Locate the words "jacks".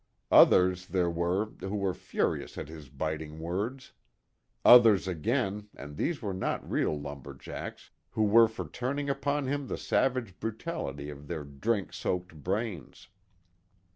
7.35-7.91